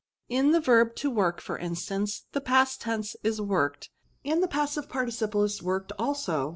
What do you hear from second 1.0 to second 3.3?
work, for instance, the past tense